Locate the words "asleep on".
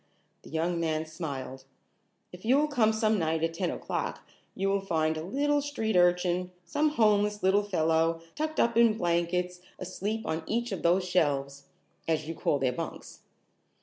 9.77-10.41